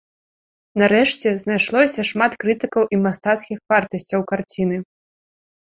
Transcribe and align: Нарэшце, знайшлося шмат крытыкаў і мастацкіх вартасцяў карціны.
Нарэшце, 0.81 1.27
знайшлося 1.43 2.01
шмат 2.11 2.31
крытыкаў 2.45 2.83
і 2.97 3.01
мастацкіх 3.05 3.57
вартасцяў 3.75 4.21
карціны. 4.33 4.77